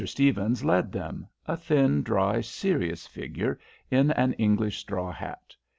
Stephens 0.03 0.65
led 0.65 0.91
them, 0.91 1.27
a 1.47 1.55
thin, 1.55 2.01
dry, 2.01 2.41
serious 2.41 3.05
figure, 3.05 3.59
in 3.91 4.09
an 4.09 4.33
English 4.33 4.79
straw 4.79 5.11
hat. 5.11 5.53